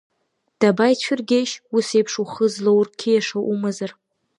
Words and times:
Даба 0.59 0.85
ицәыргеишь, 0.93 1.53
усеиԥш 1.75 2.13
ухы 2.23 2.45
злаурқьиаша 2.53 3.39
умазар! 3.51 3.91